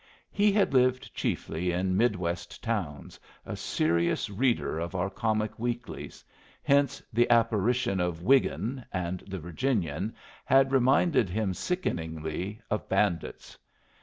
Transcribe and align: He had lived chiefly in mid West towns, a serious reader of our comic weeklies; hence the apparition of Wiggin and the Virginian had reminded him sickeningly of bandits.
He 0.31 0.51
had 0.51 0.73
lived 0.73 1.13
chiefly 1.13 1.71
in 1.71 1.95
mid 1.95 2.15
West 2.15 2.63
towns, 2.63 3.19
a 3.45 3.55
serious 3.55 4.31
reader 4.31 4.79
of 4.79 4.95
our 4.95 5.11
comic 5.11 5.59
weeklies; 5.59 6.25
hence 6.63 7.03
the 7.13 7.29
apparition 7.29 7.99
of 7.99 8.23
Wiggin 8.23 8.83
and 8.91 9.19
the 9.27 9.37
Virginian 9.37 10.15
had 10.43 10.71
reminded 10.71 11.29
him 11.29 11.53
sickeningly 11.53 12.59
of 12.71 12.89
bandits. 12.89 13.59